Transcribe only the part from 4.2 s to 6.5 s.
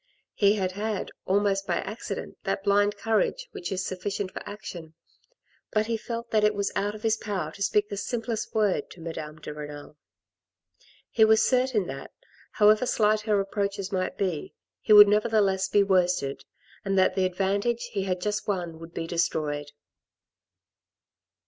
for action; but he felt that